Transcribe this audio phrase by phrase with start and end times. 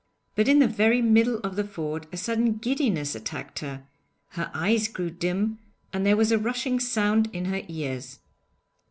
[0.33, 3.85] But in the very middle of the ford a sudden giddiness attacked her:
[4.29, 5.59] her eyes grew dim,
[5.93, 8.17] and there was a rushing sound in her ears.